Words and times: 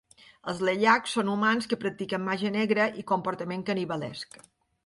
Els 0.51 0.63
Leyaks 0.69 1.13
són 1.17 1.29
humans 1.33 1.69
que 1.73 1.79
practiquen 1.83 2.25
màgia 2.31 2.53
negra 2.57 2.91
i 3.03 3.07
comportament 3.15 3.67
canibalesc. 3.69 4.43